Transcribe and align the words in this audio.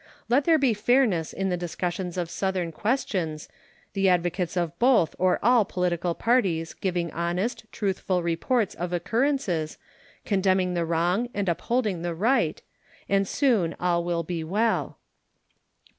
Let 0.29 0.45
there 0.45 0.57
be 0.57 0.73
fairness 0.73 1.31
in 1.31 1.49
the 1.49 1.57
discussion 1.61 2.11
of 2.17 2.27
Southern 2.27 2.71
questions, 2.71 3.47
the 3.93 4.09
advocates 4.09 4.57
of 4.57 4.79
both 4.79 5.15
or 5.19 5.37
all 5.45 5.63
political 5.63 6.15
parties 6.15 6.73
giving 6.73 7.11
honest, 7.11 7.65
truthful 7.71 8.23
reports 8.23 8.73
of 8.73 8.93
occurrences, 8.93 9.77
condemning 10.25 10.73
the 10.73 10.85
wrong 10.85 11.29
and 11.35 11.47
upholding 11.47 12.01
the 12.01 12.15
right, 12.15 12.63
and 13.07 13.27
soon 13.27 13.75
all 13.79 14.03
will 14.03 14.23
be 14.23 14.43
well. 14.43 14.97